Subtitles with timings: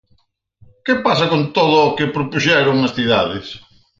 [0.85, 3.47] ¿Que pasa con todo o que propuxeron nas cidades?